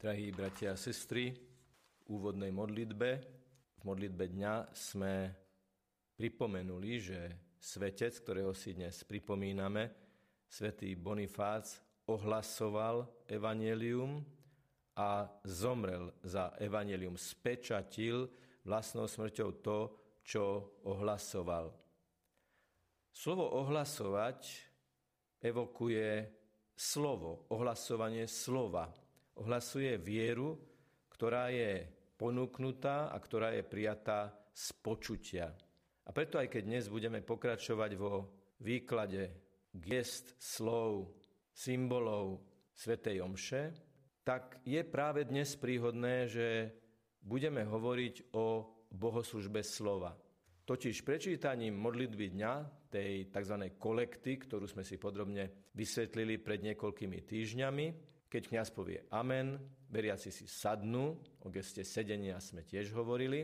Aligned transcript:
Drahí 0.00 0.32
bratia 0.32 0.72
a 0.72 0.80
sestry, 0.80 1.28
v 1.28 2.02
úvodnej 2.08 2.48
modlitbe, 2.48 3.08
v 3.76 3.82
modlitbe 3.84 4.32
dňa 4.32 4.72
sme 4.72 5.28
pripomenuli, 6.16 6.92
že 6.96 7.20
svetec, 7.60 8.08
ktorého 8.24 8.56
si 8.56 8.72
dnes 8.72 9.04
pripomíname, 9.04 9.92
svätý 10.48 10.96
Bonifác, 10.96 11.68
ohlasoval 12.08 13.28
evanelium 13.28 14.24
a 14.96 15.28
zomrel 15.44 16.16
za 16.24 16.56
evanelium, 16.56 17.20
spečatil 17.20 18.24
vlastnou 18.64 19.04
smrťou 19.04 19.50
to, 19.60 19.78
čo 20.24 20.80
ohlasoval. 20.88 21.76
Slovo 23.12 23.52
ohlasovať 23.52 24.48
evokuje 25.44 26.24
slovo, 26.72 27.52
ohlasovanie 27.52 28.24
slova 28.24 28.88
ohlasuje 29.40 29.96
vieru, 29.96 30.60
ktorá 31.08 31.48
je 31.48 31.88
ponúknutá 32.20 33.08
a 33.08 33.16
ktorá 33.16 33.56
je 33.56 33.64
prijatá 33.64 34.28
z 34.52 34.76
počutia. 34.84 35.48
A 36.04 36.10
preto 36.12 36.36
aj 36.36 36.52
keď 36.52 36.62
dnes 36.68 36.84
budeme 36.92 37.24
pokračovať 37.24 37.90
vo 37.96 38.28
výklade 38.60 39.32
gest, 39.72 40.36
slov, 40.36 41.16
symbolov 41.54 42.44
Svetej 42.76 43.24
Omše, 43.24 43.62
tak 44.20 44.60
je 44.68 44.84
práve 44.84 45.24
dnes 45.24 45.48
príhodné, 45.56 46.28
že 46.28 46.76
budeme 47.24 47.64
hovoriť 47.64 48.36
o 48.36 48.68
bohoslužbe 48.92 49.64
slova. 49.64 50.12
Totiž 50.68 51.02
prečítaním 51.02 51.74
modlitby 51.80 52.36
dňa, 52.36 52.52
tej 52.90 53.30
tzv. 53.30 53.56
kolekty, 53.78 54.34
ktorú 54.38 54.66
sme 54.66 54.82
si 54.82 54.98
podrobne 54.98 55.70
vysvetlili 55.72 56.42
pred 56.42 56.60
niekoľkými 56.62 57.18
týždňami, 57.22 57.86
keď 58.30 58.42
kniaz 58.46 58.70
povie 58.70 59.02
amen, 59.10 59.58
veriaci 59.90 60.30
si 60.30 60.46
sadnú, 60.46 61.18
o 61.42 61.50
geste 61.50 61.82
sedenia 61.82 62.38
sme 62.38 62.62
tiež 62.62 62.94
hovorili, 62.94 63.42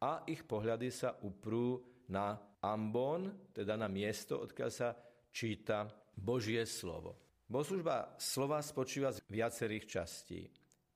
a 0.00 0.24
ich 0.24 0.46
pohľady 0.46 0.88
sa 0.88 1.18
uprú 1.26 1.82
na 2.08 2.38
ambon, 2.64 3.50
teda 3.52 3.76
na 3.76 3.90
miesto, 3.90 4.40
odkiaľ 4.40 4.70
sa 4.70 4.96
číta 5.28 5.90
Božie 6.16 6.64
slovo. 6.64 7.42
Bohoslužba 7.50 8.14
slova 8.16 8.62
spočíva 8.62 9.10
z 9.10 9.18
viacerých 9.26 9.84
častí. 9.90 10.46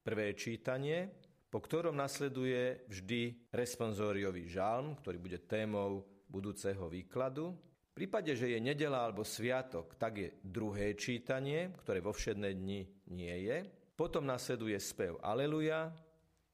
Prvé 0.04 0.38
čítanie, 0.38 1.10
po 1.50 1.58
ktorom 1.58 1.98
nasleduje 1.98 2.86
vždy 2.86 3.50
responsóriový 3.50 4.46
žalm, 4.46 4.94
ktorý 5.02 5.18
bude 5.18 5.38
témou 5.42 6.06
budúceho 6.30 6.86
výkladu. 6.86 7.54
V 7.94 8.02
prípade, 8.02 8.34
že 8.34 8.50
je 8.50 8.58
nedela 8.58 9.06
alebo 9.06 9.22
sviatok, 9.22 9.94
tak 9.94 10.18
je 10.18 10.34
druhé 10.42 10.98
čítanie, 10.98 11.70
ktoré 11.78 12.02
vo 12.02 12.10
všedné 12.10 12.50
dni 12.50 12.82
nie 13.14 13.36
je. 13.46 13.70
Potom 13.94 14.26
nasleduje 14.26 14.74
spev 14.82 15.22
Aleluja, 15.22 15.94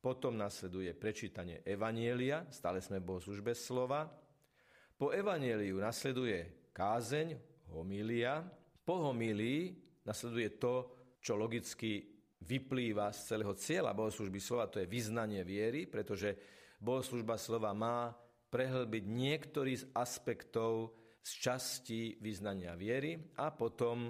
potom 0.04 0.36
nasleduje 0.36 0.92
prečítanie 0.92 1.64
Evanielia, 1.64 2.44
stále 2.52 2.84
sme 2.84 3.00
v 3.00 3.24
službe 3.24 3.56
slova. 3.56 4.04
Po 5.00 5.16
Evanieliu 5.16 5.80
nasleduje 5.80 6.68
kázeň, 6.76 7.32
homília. 7.72 8.44
Po 8.84 9.08
homílii 9.08 9.72
nasleduje 10.04 10.60
to, 10.60 10.92
čo 11.24 11.40
logicky 11.40 12.04
vyplýva 12.44 13.16
z 13.16 13.32
celého 13.32 13.56
cieľa 13.56 13.96
bohoslužby 13.96 14.36
slova, 14.44 14.68
to 14.68 14.84
je 14.84 14.92
vyznanie 14.92 15.40
viery, 15.40 15.88
pretože 15.88 16.36
bohoslužba 16.84 17.40
slova 17.40 17.72
má 17.72 18.12
prehlbiť 18.52 19.08
niektorý 19.08 19.72
z 19.80 19.88
aspektov 19.96 20.99
z 21.20 21.30
časti 21.40 22.00
vyznania 22.20 22.72
viery 22.74 23.36
a 23.36 23.52
potom 23.52 24.08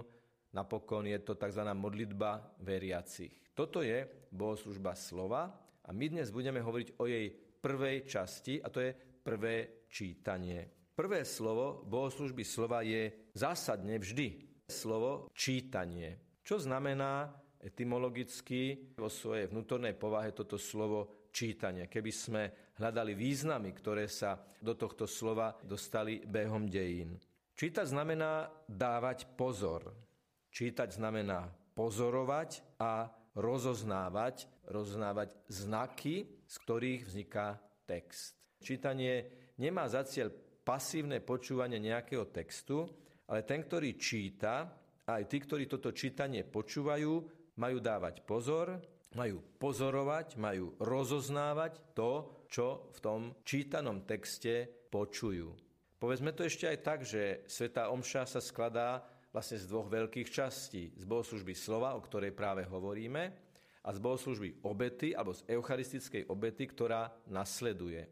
napokon 0.55 1.07
je 1.07 1.19
to 1.23 1.35
tzv. 1.35 1.63
modlitba 1.75 2.59
veriacich. 2.63 3.55
Toto 3.55 3.83
je 3.83 4.07
bohoslužba 4.31 4.95
slova 4.95 5.51
a 5.85 5.91
my 5.91 6.07
dnes 6.09 6.31
budeme 6.31 6.63
hovoriť 6.63 6.89
o 7.03 7.05
jej 7.11 7.29
prvej 7.61 8.09
časti 8.09 8.63
a 8.63 8.71
to 8.71 8.81
je 8.81 8.95
prvé 9.21 9.87
čítanie. 9.91 10.65
Prvé 10.95 11.25
slovo 11.25 11.85
bohoslužby 11.85 12.45
slova 12.45 12.81
je 12.85 13.33
zásadne 13.37 13.99
vždy 14.01 14.49
slovo 14.69 15.29
čítanie, 15.35 16.41
čo 16.45 16.57
znamená 16.57 17.29
etymologicky 17.61 18.93
vo 18.97 19.13
svojej 19.13 19.53
vnútornej 19.53 19.93
povahe 19.93 20.33
toto 20.33 20.57
slovo 20.57 21.20
čítania. 21.31 21.87
Keby 21.87 22.13
sme 22.13 22.43
hľadali 22.79 23.15
významy, 23.15 23.71
ktoré 23.75 24.07
sa 24.07 24.39
do 24.61 24.75
tohto 24.75 25.07
slova 25.07 25.57
dostali 25.65 26.23
behom 26.23 26.67
dejín. 26.67 27.17
Čítať 27.57 27.87
znamená 27.93 28.49
dávať 28.67 29.31
pozor. 29.37 29.91
Čítať 30.51 30.97
znamená 30.99 31.47
pozorovať 31.75 32.81
a 32.83 33.09
rozoznávať, 33.39 34.51
rozoznávať 34.67 35.37
znaky, 35.47 36.27
z 36.45 36.55
ktorých 36.67 37.03
vzniká 37.07 37.61
text. 37.87 38.35
Čítanie 38.61 39.29
nemá 39.57 39.87
za 39.87 40.03
cieľ 40.03 40.35
pasívne 40.67 41.23
počúvanie 41.23 41.79
nejakého 41.79 42.29
textu, 42.29 42.85
ale 43.31 43.47
ten, 43.47 43.63
ktorý 43.63 43.95
číta, 43.95 44.67
aj 45.07 45.25
tí, 45.31 45.39
ktorí 45.43 45.71
toto 45.71 45.95
čítanie 45.95 46.43
počúvajú, 46.43 47.13
majú 47.61 47.79
dávať 47.79 48.25
pozor 48.25 48.81
majú 49.15 49.43
pozorovať, 49.59 50.39
majú 50.39 50.75
rozoznávať 50.79 51.81
to, 51.97 52.45
čo 52.47 52.91
v 52.95 52.99
tom 53.03 53.21
čítanom 53.43 54.07
texte 54.07 54.67
počujú. 54.91 55.55
Povedzme 56.01 56.33
to 56.33 56.47
ešte 56.47 56.65
aj 56.65 56.79
tak, 56.81 57.01
že 57.05 57.45
Sveta 57.45 57.93
Omša 57.93 58.25
sa 58.25 58.41
skladá 58.41 59.05
vlastne 59.31 59.61
z 59.61 59.69
dvoch 59.69 59.87
veľkých 59.87 60.29
častí. 60.31 60.91
Z 60.97 61.05
bohoslužby 61.07 61.55
slova, 61.55 61.95
o 61.95 62.03
ktorej 62.03 62.35
práve 62.35 62.67
hovoríme, 62.67 63.23
a 63.81 63.89
z 63.97 63.99
bohoslužby 64.03 64.61
obety, 64.67 65.17
alebo 65.17 65.33
z 65.33 65.47
eucharistickej 65.49 66.29
obety, 66.29 66.69
ktorá 66.69 67.09
nasleduje. 67.33 68.05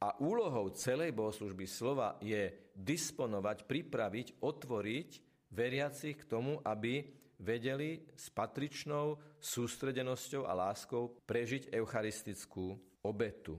A 0.00 0.16
úlohou 0.16 0.72
celej 0.72 1.12
bohoslužby 1.12 1.68
slova 1.68 2.16
je 2.24 2.72
disponovať, 2.72 3.68
pripraviť, 3.68 4.40
otvoriť 4.40 5.10
veriacich 5.52 6.24
k 6.24 6.28
tomu, 6.28 6.56
aby 6.64 7.19
vedeli 7.40 8.04
s 8.14 8.28
patričnou 8.28 9.16
sústredenosťou 9.40 10.44
a 10.44 10.52
láskou 10.52 11.16
prežiť 11.24 11.72
eucharistickú 11.72 12.76
obetu. 13.04 13.56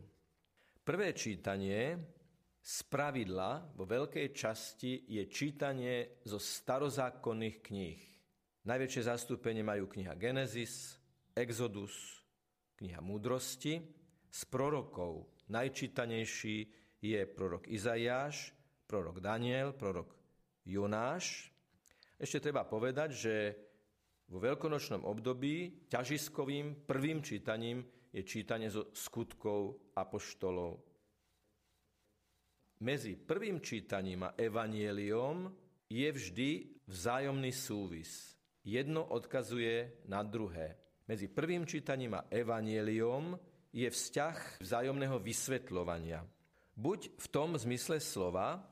Prvé 0.86 1.14
čítanie 1.14 1.98
z 2.62 2.78
pravidla 2.86 3.74
vo 3.74 3.90
veľkej 3.90 4.34
časti 4.38 5.10
je 5.10 5.26
čítanie 5.26 6.22
zo 6.22 6.38
starozákonných 6.38 7.58
kníh. 7.62 8.02
Najväčšie 8.62 9.10
zastúpenie 9.10 9.66
majú 9.66 9.90
kniha 9.90 10.14
Genesis, 10.14 11.02
Exodus, 11.34 12.22
kniha 12.78 13.02
Múdrosti. 13.02 13.82
Z 14.30 14.42
prorokov 14.48 15.26
najčítanejší 15.50 16.58
je 17.02 17.20
prorok 17.26 17.66
Izajáš, 17.66 18.54
prorok 18.86 19.18
Daniel, 19.18 19.74
prorok 19.74 20.14
Jonáš. 20.62 21.50
Ešte 22.22 22.38
treba 22.38 22.62
povedať, 22.70 23.10
že 23.18 23.36
vo 24.32 24.40
veľkonočnom 24.40 25.04
období 25.04 25.86
ťažiskovým 25.92 26.88
prvým 26.88 27.20
čítaním 27.20 27.84
je 28.16 28.24
čítanie 28.24 28.72
zo 28.72 28.88
skutkov 28.96 29.92
apoštolov. 30.00 30.80
Medzi 32.82 33.20
prvým 33.20 33.60
čítaním 33.60 34.26
a 34.26 34.34
evanieliom 34.40 35.52
je 35.92 36.10
vždy 36.10 36.50
vzájomný 36.88 37.52
súvis. 37.52 38.34
Jedno 38.64 39.04
odkazuje 39.12 40.08
na 40.08 40.24
druhé. 40.24 40.80
Medzi 41.06 41.28
prvým 41.28 41.68
čítaním 41.68 42.16
a 42.16 42.26
evanieliom 42.32 43.36
je 43.76 43.86
vzťah 43.86 44.64
vzájomného 44.64 45.20
vysvetľovania. 45.20 46.24
Buď 46.72 47.20
v 47.20 47.28
tom 47.28 47.60
zmysle 47.60 48.00
slova, 48.00 48.64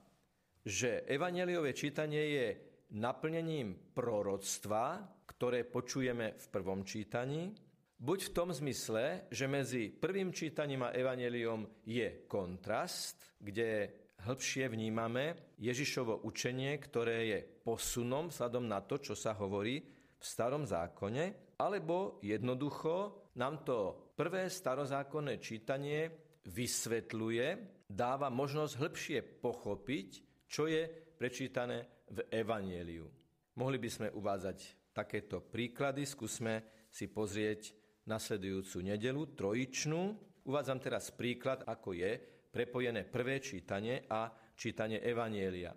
že 0.64 1.04
evanieliové 1.06 1.76
čítanie 1.76 2.24
je 2.34 2.48
naplnením 2.96 3.76
proroctva, 3.94 5.19
ktoré 5.40 5.64
počujeme 5.64 6.36
v 6.36 6.46
prvom 6.52 6.84
čítaní, 6.84 7.56
buď 7.96 8.20
v 8.28 8.34
tom 8.36 8.52
zmysle, 8.52 9.32
že 9.32 9.48
medzi 9.48 9.88
prvým 9.88 10.36
čítaním 10.36 10.84
a 10.84 10.92
evaneliom 10.92 11.88
je 11.88 12.28
kontrast, 12.28 13.40
kde 13.40 13.88
hĺbšie 14.28 14.68
vnímame 14.68 15.56
Ježišovo 15.56 16.28
učenie, 16.28 16.76
ktoré 16.84 17.18
je 17.32 17.40
posunom 17.64 18.28
vzhľadom 18.28 18.68
na 18.68 18.84
to, 18.84 19.00
čo 19.00 19.16
sa 19.16 19.32
hovorí 19.40 19.80
v 20.20 20.24
starom 20.28 20.68
zákone, 20.68 21.56
alebo 21.56 22.20
jednoducho 22.20 23.32
nám 23.40 23.64
to 23.64 24.12
prvé 24.20 24.52
starozákonné 24.52 25.40
čítanie 25.40 26.12
vysvetľuje, 26.52 27.48
dáva 27.88 28.28
možnosť 28.28 28.76
hĺbšie 28.76 29.20
pochopiť, 29.40 30.08
čo 30.52 30.68
je 30.68 30.84
prečítané 31.16 31.88
v 32.12 32.28
Evanieliu. 32.28 33.08
Mohli 33.56 33.78
by 33.80 33.88
sme 33.88 34.08
uvádzať 34.12 34.79
takéto 35.00 35.40
príklady. 35.40 36.04
Skúsme 36.04 36.88
si 36.92 37.08
pozrieť 37.08 37.72
nasledujúcu 38.04 38.84
nedelu, 38.84 39.22
trojičnú. 39.32 40.02
Uvádzam 40.44 40.84
teraz 40.84 41.16
príklad, 41.16 41.64
ako 41.64 41.96
je 41.96 42.20
prepojené 42.52 43.08
prvé 43.08 43.40
čítanie 43.40 44.04
a 44.12 44.28
čítanie 44.60 45.00
Evanielia. 45.00 45.72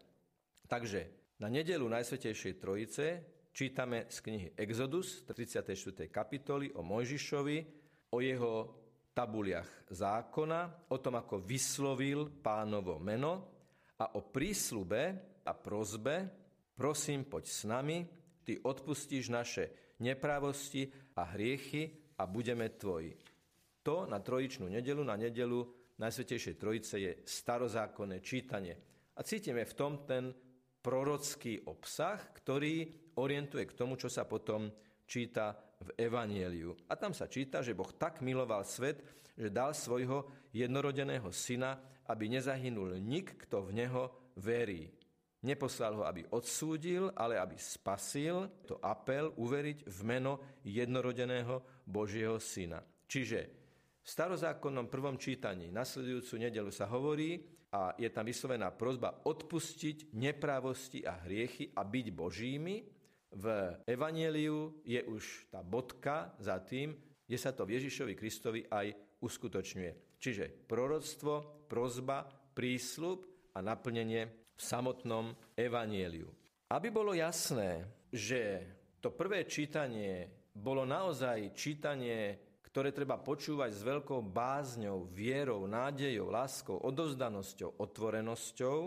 Takže 0.66 1.34
na 1.38 1.46
nedelu 1.52 1.84
Najsvetejšej 1.86 2.54
Trojice 2.58 3.06
čítame 3.52 4.08
z 4.08 4.18
knihy 4.24 4.48
Exodus, 4.56 5.22
34. 5.28 6.08
kapitoly 6.08 6.72
o 6.74 6.82
Mojžišovi, 6.82 7.58
o 8.10 8.18
jeho 8.18 8.54
tabuliach 9.12 9.92
zákona, 9.92 10.88
o 10.88 10.96
tom, 10.96 11.20
ako 11.20 11.44
vyslovil 11.44 12.32
pánovo 12.40 12.96
meno 12.96 13.52
a 14.00 14.16
o 14.16 14.24
prísľube 14.24 15.02
a 15.44 15.52
prozbe, 15.52 16.16
prosím, 16.72 17.28
poď 17.28 17.44
s 17.44 17.60
nami, 17.68 17.98
ty 18.44 18.58
odpustíš 18.58 19.30
naše 19.30 19.96
neprávosti 20.02 20.90
a 21.16 21.22
hriechy 21.34 22.14
a 22.18 22.26
budeme 22.26 22.68
tvoji. 22.74 23.14
To 23.82 24.06
na 24.06 24.22
trojičnú 24.22 24.70
nedelu, 24.70 25.02
na 25.02 25.18
nedelu 25.18 25.66
Najsvetejšej 25.98 26.58
Trojice 26.58 26.96
je 26.98 27.12
starozákonné 27.22 28.18
čítanie. 28.22 28.74
A 29.14 29.20
cítime 29.22 29.62
v 29.62 29.76
tom 29.76 30.02
ten 30.02 30.34
prorocký 30.82 31.62
obsah, 31.68 32.18
ktorý 32.34 32.90
orientuje 33.22 33.68
k 33.68 33.76
tomu, 33.76 33.94
čo 33.94 34.10
sa 34.10 34.26
potom 34.26 34.72
číta 35.06 35.54
v 35.82 35.94
Evanieliu. 35.98 36.74
A 36.88 36.96
tam 36.98 37.12
sa 37.12 37.28
číta, 37.28 37.62
že 37.62 37.76
Boh 37.76 37.90
tak 37.94 38.24
miloval 38.24 38.66
svet, 38.66 39.02
že 39.36 39.52
dal 39.52 39.76
svojho 39.76 40.50
jednorodeného 40.50 41.30
syna, 41.30 41.78
aby 42.08 42.32
nezahynul 42.32 42.98
nik, 42.98 43.38
kto 43.46 43.68
v 43.68 43.84
neho 43.84 44.32
verí. 44.38 44.90
Neposlal 45.42 45.98
ho, 45.98 46.06
aby 46.06 46.22
odsúdil, 46.30 47.10
ale 47.18 47.34
aby 47.34 47.58
spasil. 47.58 48.46
To 48.70 48.78
apel 48.78 49.34
uveriť 49.34 49.90
v 49.90 49.98
meno 50.06 50.62
jednorodeného 50.62 51.82
Božieho 51.82 52.38
syna. 52.38 52.78
Čiže 53.10 53.40
v 54.02 54.06
starozákonnom 54.06 54.86
prvom 54.86 55.18
čítaní 55.18 55.74
nasledujúcu 55.74 56.34
nedelu 56.38 56.70
sa 56.70 56.86
hovorí 56.90 57.42
a 57.74 57.90
je 57.98 58.06
tam 58.12 58.26
vyslovená 58.26 58.70
prozba 58.74 59.18
odpustiť 59.26 60.14
neprávosti 60.14 61.02
a 61.02 61.18
hriechy 61.26 61.74
a 61.74 61.82
byť 61.82 62.06
Božími. 62.14 62.76
V 63.32 63.46
Evangeliu 63.88 64.84
je 64.84 65.00
už 65.02 65.48
tá 65.48 65.64
bodka 65.64 66.36
za 66.38 66.60
tým, 66.60 66.94
kde 67.24 67.38
sa 67.40 67.50
to 67.56 67.64
v 67.64 67.80
Ježišovi 67.80 68.12
Kristovi 68.12 68.60
aj 68.68 69.18
uskutočňuje. 69.24 70.20
Čiže 70.20 70.68
proroctvo, 70.68 71.66
prozba, 71.66 72.28
prísľub 72.52 73.31
a 73.52 73.58
naplnenie 73.60 74.28
v 74.56 74.60
samotnom 74.60 75.36
evanieliu. 75.56 76.28
Aby 76.72 76.88
bolo 76.88 77.12
jasné, 77.12 77.84
že 78.08 78.64
to 79.00 79.12
prvé 79.12 79.44
čítanie 79.44 80.28
bolo 80.52 80.84
naozaj 80.84 81.56
čítanie, 81.56 82.36
ktoré 82.64 82.92
treba 82.92 83.20
počúvať 83.20 83.70
s 83.72 83.82
veľkou 83.84 84.20
bázňou, 84.32 85.08
vierou, 85.08 85.68
nádejou, 85.68 86.32
láskou, 86.32 86.80
odovzdanosťou, 86.80 87.76
otvorenosťou, 87.80 88.78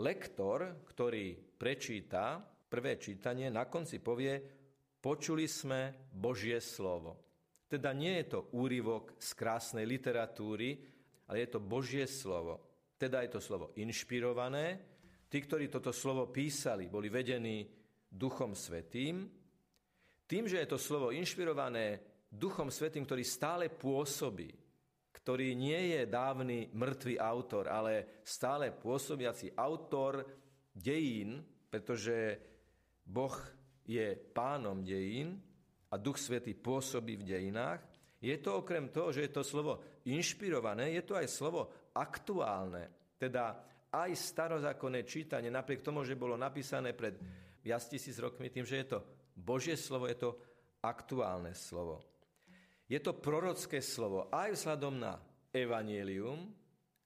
lektor, 0.00 0.84
ktorý 0.84 1.36
prečíta 1.56 2.40
prvé 2.70 2.96
čítanie, 3.00 3.50
na 3.50 3.66
konci 3.66 3.98
povie, 3.98 4.38
počuli 5.00 5.48
sme 5.48 6.08
Božie 6.12 6.60
slovo. 6.60 7.18
Teda 7.66 7.90
nie 7.94 8.20
je 8.22 8.36
to 8.36 8.40
úryvok 8.54 9.18
z 9.18 9.30
krásnej 9.34 9.86
literatúry, 9.86 10.78
ale 11.30 11.46
je 11.46 11.48
to 11.50 11.60
Božie 11.62 12.06
slovo. 12.06 12.69
Teda 13.00 13.24
je 13.24 13.32
to 13.32 13.40
slovo 13.40 13.72
inšpirované. 13.80 14.76
Tí, 15.24 15.38
ktorí 15.40 15.72
toto 15.72 15.88
slovo 15.88 16.28
písali, 16.28 16.92
boli 16.92 17.08
vedení 17.08 17.64
Duchom 18.12 18.52
Svetým. 18.52 19.24
Tým, 20.28 20.44
že 20.44 20.60
je 20.60 20.68
to 20.68 20.76
slovo 20.76 21.08
inšpirované 21.08 21.96
Duchom 22.28 22.68
Svetým, 22.68 23.08
ktorý 23.08 23.24
stále 23.24 23.72
pôsobí, 23.72 24.52
ktorý 25.16 25.56
nie 25.56 25.96
je 25.96 26.02
dávny 26.04 26.76
mŕtvý 26.76 27.16
autor, 27.16 27.72
ale 27.72 28.20
stále 28.20 28.68
pôsobiaci 28.68 29.56
autor 29.56 30.20
dejín, 30.76 31.40
pretože 31.72 32.36
Boh 33.00 33.34
je 33.88 34.12
pánom 34.12 34.84
dejín 34.84 35.40
a 35.88 35.96
Duch 35.96 36.20
Svetý 36.20 36.52
pôsobí 36.52 37.16
v 37.16 37.26
dejinách, 37.26 37.80
je 38.20 38.36
to 38.36 38.60
okrem 38.60 38.92
toho, 38.92 39.08
že 39.16 39.24
je 39.26 39.32
to 39.32 39.40
slovo 39.40 39.80
inšpirované, 40.04 40.92
je 40.92 41.02
to 41.08 41.16
aj 41.16 41.24
slovo 41.24 41.79
aktuálne. 41.94 43.14
Teda 43.18 43.58
aj 43.90 44.10
starozákonné 44.14 45.02
čítanie, 45.02 45.50
napriek 45.50 45.82
tomu, 45.82 46.06
že 46.06 46.18
bolo 46.18 46.38
napísané 46.38 46.94
pred 46.94 47.18
viac 47.60 47.82
tisíc 47.84 48.16
rokmi, 48.16 48.48
tým, 48.48 48.64
že 48.64 48.86
je 48.86 48.86
to 48.96 48.98
Božie 49.34 49.74
slovo, 49.74 50.06
je 50.06 50.18
to 50.18 50.30
aktuálne 50.80 51.52
slovo. 51.52 52.00
Je 52.90 52.98
to 52.98 53.14
prorocké 53.14 53.78
slovo 53.78 54.26
aj 54.34 54.56
vzhľadom 54.56 54.94
na 54.98 55.14
evanielium 55.54 56.50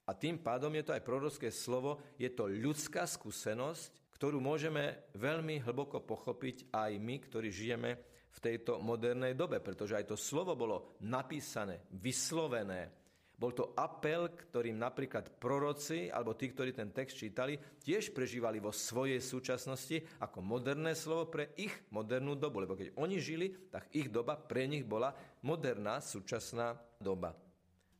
a 0.09 0.13
tým 0.17 0.41
pádom 0.41 0.73
je 0.77 0.85
to 0.85 0.95
aj 0.97 1.03
prorocké 1.05 1.49
slovo, 1.53 2.01
je 2.17 2.29
to 2.33 2.49
ľudská 2.49 3.05
skúsenosť, 3.05 4.15
ktorú 4.17 4.41
môžeme 4.41 5.13
veľmi 5.17 5.61
hlboko 5.65 6.01
pochopiť 6.01 6.73
aj 6.73 6.93
my, 6.97 7.17
ktorí 7.21 7.49
žijeme 7.53 7.91
v 8.35 8.39
tejto 8.41 8.81
modernej 8.81 9.37
dobe, 9.37 9.61
pretože 9.61 9.95
aj 9.97 10.09
to 10.09 10.17
slovo 10.17 10.57
bolo 10.57 10.99
napísané, 11.05 11.85
vyslovené, 12.01 13.04
bol 13.35 13.51
to 13.51 13.75
apel, 13.75 14.31
ktorým 14.31 14.79
napríklad 14.79 15.27
proroci, 15.43 16.07
alebo 16.07 16.39
tí, 16.39 16.55
ktorí 16.55 16.71
ten 16.71 16.95
text 16.95 17.19
čítali, 17.19 17.59
tiež 17.83 18.15
prežívali 18.15 18.63
vo 18.63 18.71
svojej 18.71 19.19
súčasnosti 19.19 20.07
ako 20.23 20.39
moderné 20.39 20.95
slovo 20.95 21.27
pre 21.27 21.51
ich 21.59 21.75
modernú 21.91 22.39
dobu. 22.39 22.63
Lebo 22.63 22.79
keď 22.79 22.95
oni 22.95 23.19
žili, 23.19 23.51
tak 23.75 23.91
ich 23.91 24.07
doba 24.07 24.39
pre 24.39 24.71
nich 24.71 24.87
bola 24.87 25.11
moderná 25.43 25.99
súčasná 25.99 26.79
doba. 27.03 27.35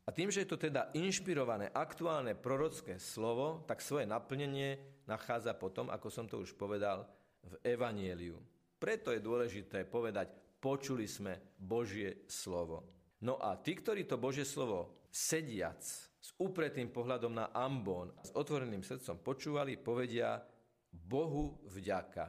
A 0.05 0.13
tým, 0.13 0.29
že 0.29 0.45
je 0.45 0.53
to 0.53 0.61
teda 0.61 0.93
inšpirované 0.93 1.73
aktuálne 1.73 2.37
prorocké 2.37 3.01
slovo, 3.01 3.65
tak 3.65 3.81
svoje 3.81 4.05
naplnenie 4.05 4.77
nachádza 5.09 5.57
potom, 5.57 5.89
ako 5.89 6.09
som 6.13 6.29
to 6.29 6.39
už 6.45 6.55
povedal, 6.55 7.09
v 7.45 7.55
Evanieliu. 7.65 8.41
Preto 8.77 9.13
je 9.13 9.21
dôležité 9.21 9.89
povedať, 9.89 10.33
počuli 10.61 11.09
sme 11.09 11.57
Božie 11.57 12.25
slovo. 12.29 12.94
No 13.25 13.41
a 13.41 13.57
tí, 13.57 13.73
ktorí 13.73 14.05
to 14.05 14.21
Božie 14.21 14.45
slovo 14.45 15.09
sediac 15.09 15.81
s 15.81 16.29
upretým 16.37 16.93
pohľadom 16.93 17.33
na 17.33 17.49
ambón, 17.57 18.13
s 18.21 18.29
otvoreným 18.37 18.85
srdcom 18.85 19.25
počúvali, 19.25 19.81
povedia 19.81 20.45
Bohu 20.93 21.65
vďaka. 21.73 22.29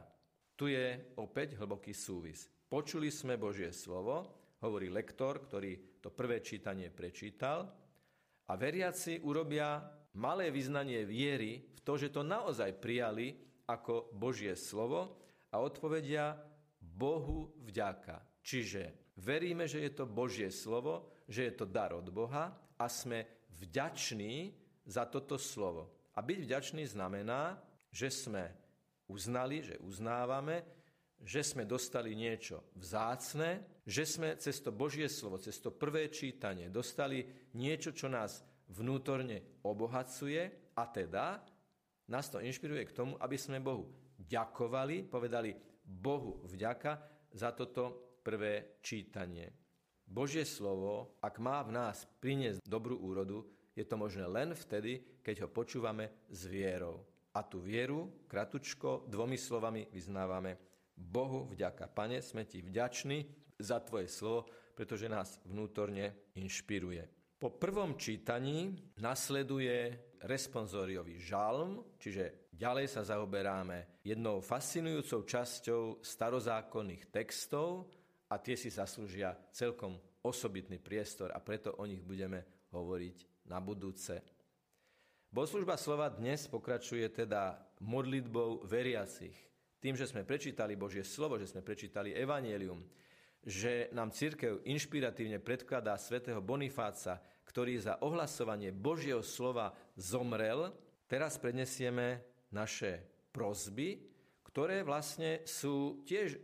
Tu 0.56 0.72
je 0.72 1.12
opäť 1.20 1.60
hlboký 1.60 1.92
súvis. 1.92 2.48
Počuli 2.48 3.12
sme 3.12 3.36
Božie 3.36 3.76
slovo, 3.76 4.24
hovorí 4.64 4.88
lektor, 4.88 5.44
ktorý 5.44 6.00
to 6.00 6.08
prvé 6.08 6.40
čítanie 6.40 6.88
prečítal, 6.88 7.68
a 8.46 8.52
veriaci 8.56 9.20
urobia 9.20 9.84
malé 10.16 10.48
vyznanie 10.48 11.04
viery 11.04 11.76
v 11.76 11.80
to, 11.84 12.00
že 12.00 12.08
to 12.08 12.24
naozaj 12.24 12.72
prijali 12.80 13.36
ako 13.68 14.16
Božie 14.16 14.56
slovo 14.56 15.18
a 15.52 15.60
odpovedia 15.60 16.40
Bohu 16.80 17.52
vďaka. 17.68 18.22
Čiže 18.40 19.05
Veríme, 19.16 19.64
že 19.64 19.80
je 19.80 19.92
to 19.96 20.04
Božie 20.04 20.52
slovo, 20.52 21.08
že 21.24 21.48
je 21.48 21.52
to 21.56 21.64
dar 21.64 21.96
od 21.96 22.04
Boha 22.12 22.52
a 22.76 22.84
sme 22.84 23.48
vďační 23.56 24.52
za 24.84 25.08
toto 25.08 25.40
slovo. 25.40 26.12
A 26.16 26.20
byť 26.20 26.38
vďačný 26.44 26.84
znamená, 26.84 27.56
že 27.88 28.12
sme 28.12 28.52
uznali, 29.08 29.64
že 29.64 29.80
uznávame, 29.80 30.64
že 31.24 31.40
sme 31.40 31.64
dostali 31.64 32.12
niečo 32.12 32.76
vzácne, 32.76 33.80
že 33.88 34.04
sme 34.04 34.36
cez 34.36 34.60
to 34.60 34.68
Božie 34.68 35.08
slovo, 35.08 35.40
cez 35.40 35.56
to 35.64 35.72
prvé 35.72 36.12
čítanie 36.12 36.68
dostali 36.68 37.24
niečo, 37.56 37.96
čo 37.96 38.12
nás 38.12 38.44
vnútorne 38.68 39.64
obohacuje 39.64 40.74
a 40.76 40.84
teda 40.92 41.40
nás 42.12 42.28
to 42.28 42.44
inšpiruje 42.44 42.84
k 42.84 42.96
tomu, 42.96 43.16
aby 43.16 43.36
sme 43.40 43.64
Bohu 43.64 43.88
ďakovali, 44.20 45.08
povedali 45.08 45.56
Bohu 45.82 46.44
vďaka 46.44 47.00
za 47.32 47.56
toto 47.56 48.05
prvé 48.26 48.82
čítanie. 48.82 49.54
Božie 50.02 50.42
slovo, 50.42 51.14
ak 51.22 51.38
má 51.38 51.62
v 51.62 51.78
nás 51.78 52.02
priniesť 52.18 52.58
dobrú 52.66 52.98
úrodu, 52.98 53.46
je 53.70 53.86
to 53.86 53.94
možné 53.94 54.26
len 54.26 54.50
vtedy, 54.50 55.22
keď 55.22 55.46
ho 55.46 55.48
počúvame 55.54 56.26
s 56.26 56.50
vierou. 56.50 57.06
A 57.38 57.46
tú 57.46 57.62
vieru, 57.62 58.26
kratučko, 58.26 59.06
dvomi 59.06 59.38
slovami 59.38 59.86
vyznávame 59.94 60.58
Bohu 60.96 61.46
vďaka. 61.46 61.86
Pane, 61.86 62.18
sme 62.18 62.48
ti 62.50 62.64
vďační 62.64 63.22
za 63.62 63.78
tvoje 63.84 64.10
slovo, 64.10 64.50
pretože 64.74 65.06
nás 65.06 65.38
vnútorne 65.46 66.34
inšpiruje. 66.34 67.06
Po 67.36 67.52
prvom 67.52 68.00
čítaní 68.00 68.72
nasleduje 68.96 69.92
responsoriový 70.24 71.20
žalm, 71.20 71.84
čiže 72.00 72.48
ďalej 72.48 72.88
sa 72.88 73.04
zaoberáme 73.04 74.00
jednou 74.00 74.40
fascinujúcou 74.40 75.28
časťou 75.28 76.00
starozákonných 76.00 77.12
textov, 77.12 77.92
a 78.26 78.34
tie 78.42 78.58
si 78.58 78.72
zaslúžia 78.72 79.34
celkom 79.54 79.98
osobitný 80.26 80.82
priestor 80.82 81.30
a 81.30 81.38
preto 81.38 81.78
o 81.78 81.84
nich 81.86 82.02
budeme 82.02 82.66
hovoriť 82.74 83.46
na 83.46 83.62
budúce. 83.62 84.18
Bohoslužba 85.30 85.78
slova 85.78 86.10
dnes 86.10 86.50
pokračuje 86.50 87.06
teda 87.12 87.58
modlitbou 87.82 88.66
veriacich. 88.66 89.34
Tým, 89.78 89.94
že 89.94 90.08
sme 90.08 90.26
prečítali 90.26 90.74
Božie 90.74 91.06
slovo, 91.06 91.38
že 91.38 91.46
sme 91.46 91.62
prečítali 91.62 92.10
Evangelium, 92.16 92.82
že 93.46 93.86
nám 93.94 94.10
církev 94.10 94.66
inšpiratívne 94.66 95.38
predkladá 95.38 95.94
svätého 95.94 96.42
Bonifáca, 96.42 97.22
ktorý 97.46 97.78
za 97.78 97.94
ohlasovanie 98.02 98.74
Božieho 98.74 99.22
slova 99.22 99.70
zomrel, 99.94 100.74
teraz 101.06 101.38
prednesieme 101.38 102.26
naše 102.50 103.06
prozby, 103.30 104.02
ktoré 104.50 104.82
vlastne 104.82 105.46
sú 105.46 106.02
tiež 106.02 106.40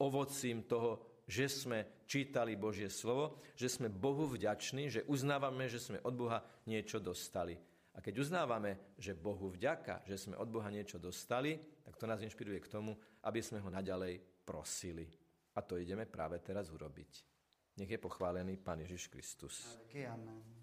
ovocím 0.00 0.64
toho, 0.64 1.09
že 1.30 1.46
sme 1.46 2.02
čítali 2.10 2.58
Božie 2.58 2.90
slovo, 2.90 3.38
že 3.54 3.70
sme 3.70 3.86
Bohu 3.86 4.26
vďační, 4.26 4.90
že 4.90 5.06
uznávame, 5.06 5.70
že 5.70 5.78
sme 5.78 6.02
od 6.02 6.14
Boha 6.18 6.42
niečo 6.66 6.98
dostali. 6.98 7.54
A 7.94 8.02
keď 8.02 8.26
uznávame, 8.26 8.98
že 8.98 9.14
Bohu 9.14 9.46
vďaka, 9.46 10.02
že 10.10 10.18
sme 10.18 10.34
od 10.34 10.50
Boha 10.50 10.66
niečo 10.74 10.98
dostali, 10.98 11.54
tak 11.86 11.94
to 11.94 12.10
nás 12.10 12.18
inšpiruje 12.18 12.58
k 12.58 12.70
tomu, 12.70 12.98
aby 13.22 13.38
sme 13.38 13.62
ho 13.62 13.70
naďalej 13.70 14.18
prosili. 14.42 15.06
A 15.54 15.62
to 15.62 15.78
ideme 15.78 16.10
práve 16.10 16.42
teraz 16.42 16.66
urobiť. 16.74 17.12
Nech 17.78 17.90
je 17.90 18.02
pochválený 18.02 18.58
Pán 18.58 18.82
Ježiš 18.82 19.06
Kristus. 19.06 19.78
Amen. 19.94 20.59